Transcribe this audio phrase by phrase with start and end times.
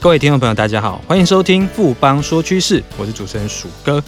[0.00, 4.02] 各位听众朋友，大家好，欢迎收听富邦说趋势，我是主持人鼠哥。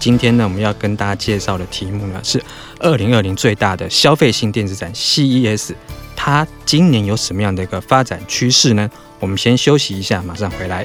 [0.00, 2.42] 今天呢，我们要跟大家介绍的题目呢是
[2.80, 5.72] 二零二零最大的消费性电子展 CES，
[6.16, 8.90] 它今年有什么样的一个发展趋势呢？
[9.20, 10.84] 我们先休息一下，马上回来。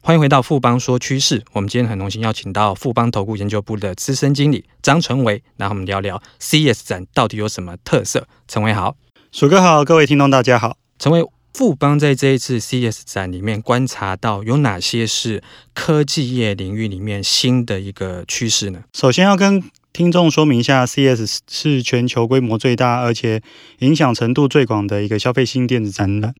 [0.00, 1.44] 欢迎回到富邦说趋势。
[1.52, 8.26] 我们今天很荣幸邀请到富邦投顾研究部的资深经理张成维，然后我们聊聊 CES 展到底有什么特色。
[8.46, 8.96] 成维好，
[9.32, 10.78] 鼠哥好，各位听众大家好。
[10.98, 15.42] 成维，富邦在这一次 CES 展里面观察到有哪些是
[15.74, 18.84] 科技业领域里面新的一个趋势呢？
[18.94, 19.62] 首先要跟
[19.92, 23.42] 听众说明一下，CES 是全球规模最大而且
[23.80, 26.34] 影响程度最广的一个消费性电子展览。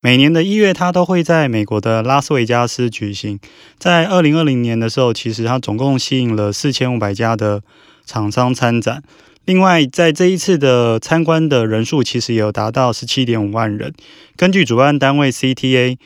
[0.00, 3.40] 每年的一月，它都会在美国的拉斯维加斯举行。
[3.78, 7.62] 在二零二零年的时候，其实它总共吸引了四千五百家的
[8.06, 9.02] 厂商参展。
[9.44, 13.92] 另外，在这一次的参观的人数，其实也有达到十七点五万人。
[14.36, 15.96] 根据主办单位 CTA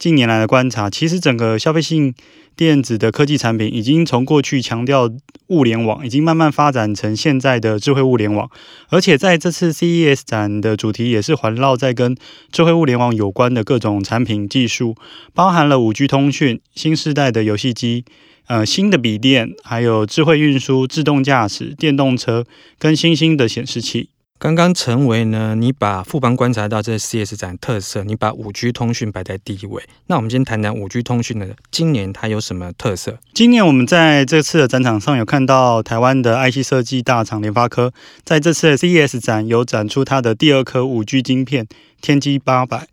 [0.00, 2.14] 近年来的观察，其实整个消费性
[2.56, 5.10] 电子的科技产品已经从过去强调
[5.48, 8.50] 物联网，已经慢慢发展成现在的智慧物联网。
[8.88, 12.16] 而且在这次 CES 展的主题也是环绕在跟
[12.50, 14.96] 智慧物联网有关的各种产品技术，
[15.34, 18.06] 包含了 5G 通讯、新时代的游戏机、
[18.46, 22.46] 呃新的笔电，还有智慧运输、自动驾驶、电动车
[22.78, 24.08] 跟新兴的显示器。
[24.40, 29.82] 刚刚成为呢，你把富邦观察到这 CS 展特色，你把五 G 通讯摆在第一位。
[30.06, 33.18] 那我们先谈谈五 G 通讯的今年它有什么特色？
[33.34, 37.92] 今年我们在这次的展场上有看到台湾的 IC 设计大厂联发科，
[38.24, 41.66] 在这次的 CES 展有展出它的第二颗五 G 晶片。
[42.02, 42.86] 天玑八百，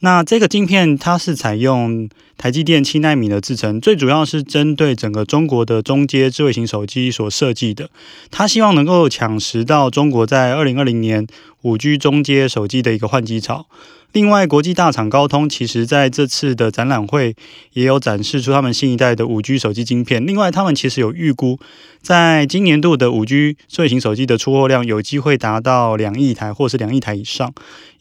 [0.00, 7.88] 那这个晶片它是采用台积电七纳米的制程，最主要是针对整个中国的中阶智慧型手机所设计的。
[8.30, 11.26] 它希望能够抢食到中国在二零二零年
[11.62, 13.66] 五 G 中阶手机的一个换机潮。
[14.12, 17.34] 另外，国际大厂高通其实在这次的展览会
[17.72, 20.24] 也有展示出他们新一代的五 G 手机晶片。
[20.24, 21.58] 另外，他们其实有预估，
[22.00, 27.52] 在今年度的五 G 智慧型手机的出货量有机会达到两亿台，或是两亿台以上。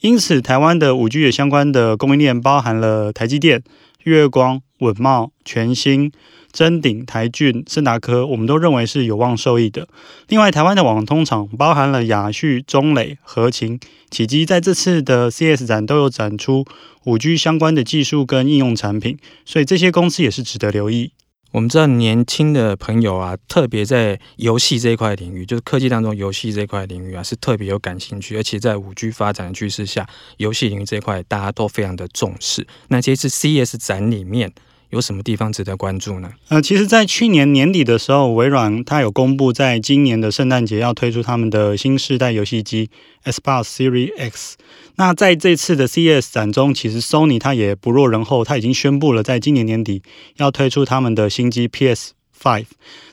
[0.01, 3.61] 因此，台湾的五 G 的相关的的供应链包含了台积电、
[4.03, 6.11] 月光、稳茂、全新。
[6.53, 9.87] 臻鼎、台俊、升达科，我们都认为是有望受益的。
[10.27, 13.79] 另外，台湾的网通厂包含了雅旭、中磊、和勤、
[14.11, 16.63] 启基，在这次的 CS 展都有展出
[17.05, 21.13] 五 G 相关的技术跟应用产品，所以这些公司也是值得留意。
[21.53, 32.65] 我们知道年轻的朋友啊，特别在游戏这一块领域，就是科技当中游戏这一块领域啊，是特别有感兴趣，而且在五 G 发展的趋势下，游戏领域这块大家都非常的重视。
[32.87, 34.51] 那这次 CS 展里面，
[34.93, 36.31] 有什么地方值得关注呢？
[36.49, 42.91] 呃，其实，在去年年底的时候，微软它有公布，在今年的圣诞节要推出他们的新世代游戏机
[43.25, 44.55] Xbox Series X。
[44.97, 50.03] 那在这次的 CES 展中，其实 Sony 它也不落人后，它已经宣布了，在今年年底
[50.37, 52.67] 要推出他们的新机 PS Five。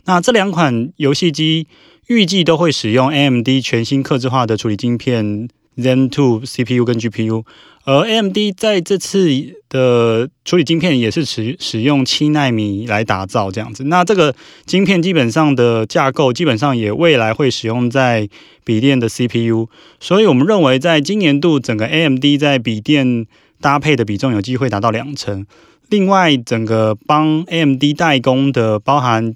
[0.04, 1.66] 那这两款游戏机
[2.08, 5.48] 预计都会使用 AMD 全新客制化的处理晶片
[5.80, 7.44] Zen 2 CPU 跟 GPU。
[7.84, 9.26] 而 AMD 在这次
[9.70, 14.34] 的处理晶片也是使使用七纳米来打造这样子，那这个
[14.66, 18.28] 晶片基本上的架构基本上也未来会使用在
[18.64, 23.26] 笔电的 CPU，所以我们认为在今年度整个 AMD 在笔电
[23.62, 25.46] 搭配的比重有机会达到两成。
[25.88, 29.34] 另外，整个帮 AMD 代工的包含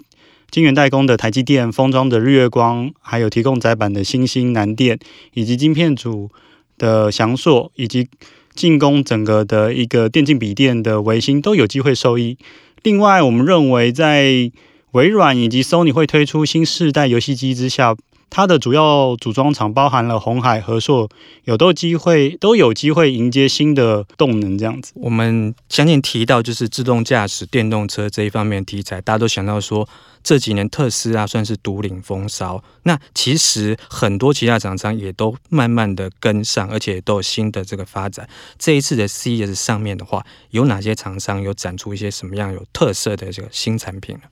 [0.55, 5.01] 晶圆代工的台积电、封装的日月光，还有提供载板的星星、南电
[5.33, 6.31] 以及晶片组。
[6.77, 8.09] 的翔硕以及
[8.53, 12.37] 进攻整个的一个电竞笔电的维新都有机会受益。
[12.83, 14.51] 另外，我们认为在
[14.91, 17.97] 微软以及 Sony 会推出新世代游戏机之下。
[18.31, 21.09] 它的主要组装厂包含了红海、和硕，
[21.45, 24.93] 有都机会都有机会迎接新的动能这样子。
[24.97, 29.89] 我们相信提到就是自动驾驶电动车这一方面题材，大家都想到说
[30.23, 32.63] 这几年特斯拉算是独领风骚。
[32.83, 38.29] 那其实很多其他厂商也都慢慢的跟上，而且都有新的这个发展。
[38.59, 44.23] 这一次的 CES 上面的话，有哪些厂商有展出一些什么样有特色的这个新产品呢？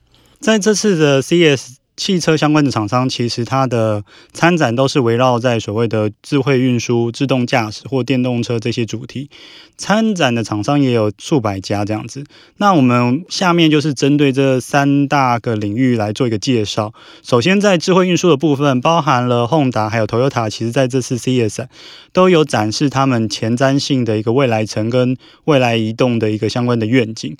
[0.41, 1.75] 在这次的 CES。
[1.95, 9.29] 汽车相关的厂商，其实它的参展都是围绕在所谓的智慧运输、自动驾驶或电动车这些主题。
[9.77, 12.23] 参展的厂商也有数百家这样子。
[12.57, 16.93] 那我们下面就是针对这三大个领域来做一个介绍。
[17.23, 21.65] 首先，在智慧运输的部分，包含了 Honda 还有 Toyota，其实在这次 CES
[22.11, 27.35] 都有展示他们前瞻性的一个未来城跟未来移动的一个相关的愿景。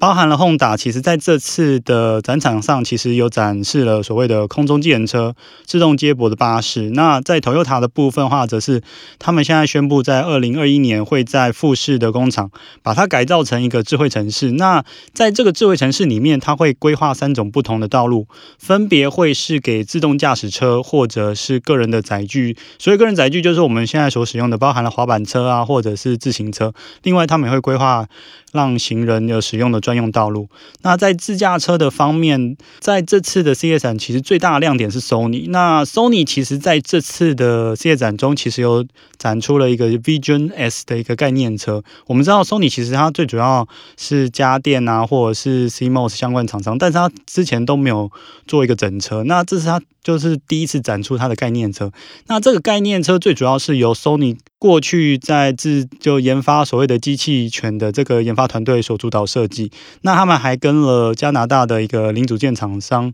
[0.00, 5.34] 包含了轰打其实在这次的展场上，其实有展示了所谓的空中计程车、
[5.66, 6.88] 自动接驳的巴士。
[6.88, 8.80] 那在 Toyota 的部分话，则是
[9.18, 12.50] 他们现在宣布，在二零二一年会在富士的工厂
[12.82, 14.52] 把它改造成一个智慧城市。
[14.52, 14.82] 那
[15.12, 18.26] 在这个智慧城市里面，它会规划三种不同的道路，
[18.58, 22.56] 分别会是给自动驾驶车或者是个人的载具。
[22.78, 26.72] 所以个人载具就是我们现在所使用的，包含了滑板车啊，或者是自行车。
[27.02, 28.06] 另外，他们也会规划。
[28.52, 30.48] 让行人有使用的专用道路。
[30.82, 35.46] 那在自驾车的方面，在这次的 CES 展，其实最大的亮点是 Sony。
[35.48, 38.86] 那 Sony 其实在这次的 CES 展中，其实有
[39.18, 41.82] 展出了一个 Vision S 的一个概念车。
[42.06, 43.66] 我们知道 Sony 其实它最主要
[43.96, 48.08] 是家电啊，或者是 CMOS 相关厂商，但是它之前都没有
[48.46, 49.24] 做一个整车。
[49.24, 51.90] 那这是它就是第一次展出它的概念车。
[52.28, 59.70] 那这个概念车最主要是由 Sony 过去在自就研发所谓的机器犬的这个研发团队所主导设计，
[60.02, 63.12] 那他们还跟了加拿大的一个零组件厂商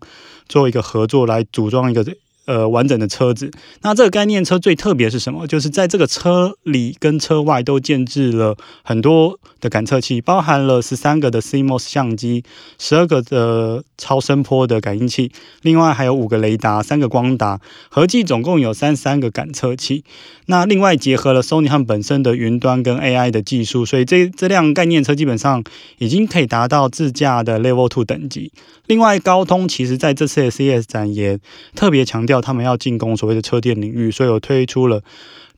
[0.49, 2.05] 做一个合作来组装一个。
[2.47, 3.51] 呃，完整的车子。
[3.83, 5.47] 那这个概念车最特别是什么？
[5.47, 12.45] 就是在这个车里跟车外都建置了很多的感测器，包含了十三个的 CMOS 相机，
[12.79, 15.33] 十二个的超声波的感应器，
[15.63, 17.61] 另外还有五个雷达，三个光达，
[17.91, 20.05] 合计总共有三十三个感测器。
[20.49, 25.65] 那另外结合了 Sony 他们本身的云端跟 AI 的技术，所以这这辆概念车基本上
[25.99, 28.53] 已经可以达到自驾的 Level Two 等级。
[28.87, 31.41] 另外，高通其实在这次的 CES 展也
[31.75, 35.03] 特别强调，他们要进攻所谓的车电领域，所以我推出了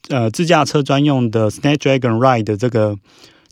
[0.08, 2.96] 呃自驾车专用的 Snapdragon Ride 的这个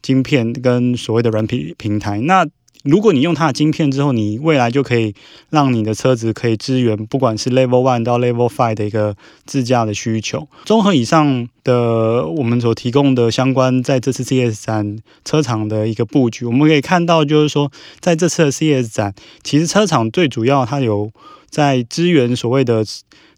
[0.02, 2.20] 晶片跟所谓的软皮平台。
[2.20, 2.46] 那
[2.84, 5.12] 如果你用它的晶片之后，你未来就可以
[5.50, 10.46] 让你的车子可以支援，不管是 Level One 到 Level Five 的一个自驾的需求。
[10.64, 19.12] 综合以上的我们所提供的相关在这次 CS 展车厂的一个布局，我们可以看到，就是说在这次的 CS 展，
[19.42, 21.10] 其实车厂最主要它有
[21.50, 22.84] 在支援所谓的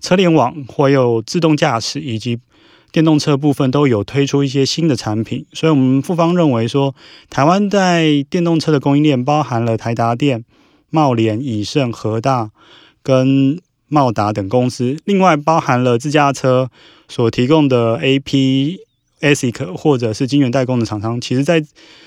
[0.00, 2.38] 车联网，或有自动驾驶以及。
[2.90, 6.94] 电动车部分都有推出一些新的产品，所以我们富方认为说，
[7.28, 10.42] 台湾在电动车的供应链包含了台达电、
[10.88, 12.50] 茂联、以盛、和大
[13.02, 16.70] 跟茂达等公司，另外包含了自驾车
[17.08, 18.78] 所提供的 AP、
[19.20, 21.62] ASIC 或者是晶圆代工的厂商，其实在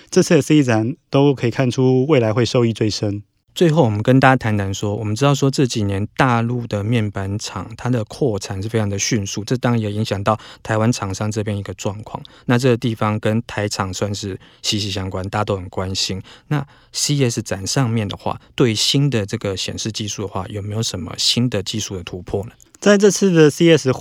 [0.09, 3.21] 这次的 C 展都可以看出未来会受益最深。
[3.53, 12.23] 最后，我们跟大家谈谈说，我们知道说这几年大陆的面板厂它的扩产是非常的迅速，这当然也影响到台湾厂商这边一个状况。
[12.45, 16.21] 那这个地方跟台厂算是息息相关，大家都很关心。
[16.47, 22.51] 那 C S 展上面的话，对新的这个显示技术的话，有没有什么新的技术的突破呢？
[22.79, 23.91] 在这次的 C S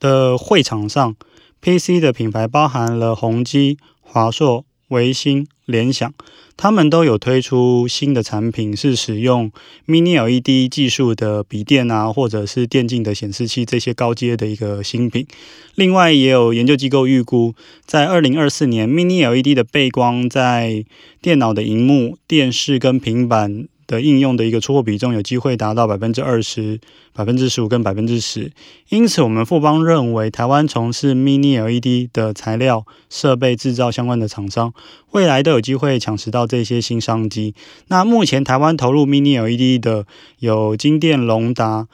[0.00, 1.14] 的会场上
[1.60, 4.64] ，PC 的品牌包含了宏基、华硕、
[4.94, 6.14] 维星、联想。
[6.56, 9.50] 他们都有推出新的产品，是使用
[9.88, 15.26] Mini LED 技术的笔电啊，或者是电竞的显示器这些高阶的一个新品。
[15.74, 17.54] 另外，也有研究机构预估，
[17.84, 20.84] 在二零二四年，Mini LED 的背光在
[21.20, 23.66] 电脑的荧幕、电视跟平板。
[23.86, 26.80] 的应用的一个出货比重有机会达到百分之二十、
[27.12, 28.52] 百分之十五跟百分之十，
[28.88, 34.72] 因此我们富邦认为，台湾从事 Mini LED 的材料、设备制造相关的厂商，
[35.10, 37.54] 未来都有机会抢食到这些新商机。
[37.88, 40.06] 那目前台湾投入 Mini LED 的
[40.38, 41.88] 有金电、龙达。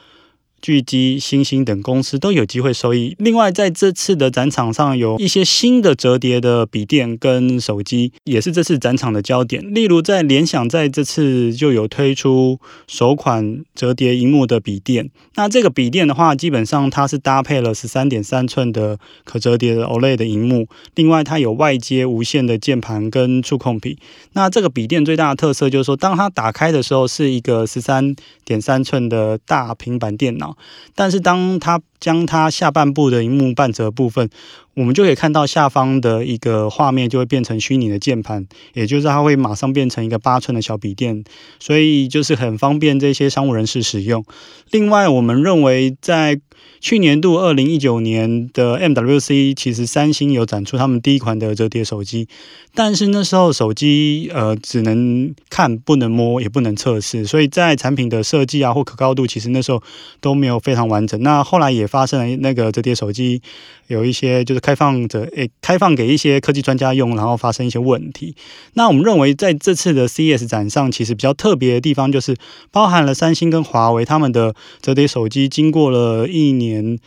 [0.61, 3.17] 巨基、星星等公司都有机会收益。
[3.19, 9.62] 另外，在这次的展场上，有一些新的折叠的笔电跟手机，也是这次展场的焦点。
[9.75, 15.11] 例如，在联想在这次就有推出首款折叠荧幕的笔电。
[15.35, 20.69] 那这个笔电的话，基本上它是搭配了十三点三寸的可折叠的 OLED 的荧幕。
[20.95, 23.99] 另外，它有外接无线的键盘跟触控笔。
[24.35, 28.14] 那这个笔电最大的特色就是说，当它打开的时候，是一个十三
[28.45, 30.50] 点三寸的大平板电脑。
[30.95, 34.28] 但是当他将它下半部的荧幕半折部分，
[34.75, 41.23] 我们就可以看到下方的一个画面就会变成虚拟的键盘，也就是它会马上变成一个八寸的小笔电，
[41.59, 44.25] 所以就是很方便这些商务人士使用。
[44.71, 46.40] 另外，我们认为在
[46.80, 52.26] 去年度二零一九年的 MWC，其实三星有展出他们第一款的折叠手机，
[52.75, 59.83] 但是那时候手机呃只能看不能摸也不能测试，所以在产品的设计啊或可靠度，其实那时候
[60.21, 61.21] 都没有非常完整。
[61.23, 63.43] 那后来也发生了那个折叠手机
[63.89, 68.35] 有一些就是开放者诶开放给一些科技专家用，然后发生一些问题。
[68.75, 72.37] 那我们认为在这次的 CES 展上，其实比较特别的地方就是
[72.71, 76.99] 包含了三星跟华为他们的折叠手机，经过了一年。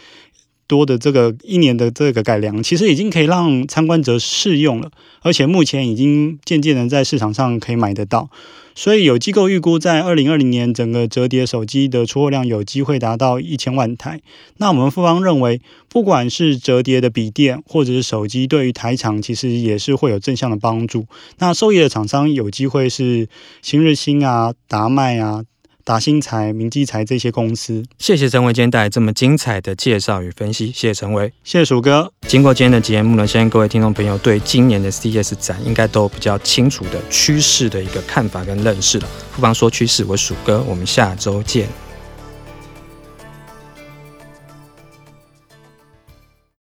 [0.68, 4.90] 多的这个一年的这个改良，其实已经可以让参观者试用了，
[5.22, 8.30] 而且目前已经渐渐的在市场上可以买得到。
[8.76, 14.20] 所以有机构预估，在二零二零年整个折叠手机的出货量有机会达到一千万台。
[14.58, 21.06] 那我们富邦认为，不管是折叠的笔电或者是手机，对于台厂其实也是会有正向的帮助。
[21.38, 23.28] 那受益的厂商有机会是
[23.62, 25.44] 新日兴啊、达迈啊。
[25.86, 32.12] 达新材、明基材这些公司，谢谢陈维今天带来这么精彩的介绍与分析，谢谢陈维，谢谢鼠哥。
[32.28, 39.08] 经过今天的节目呢，相信各位听众朋友对今年的 CES 展应该都比较清楚的趋势的一个看法跟认识了。
[39.36, 41.68] 不妨说趋势，我鼠哥，我们下周见。